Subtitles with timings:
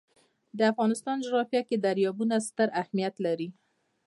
[0.57, 3.49] د افغانستان جغرافیه کې دریابونه ستر اهمیت لري.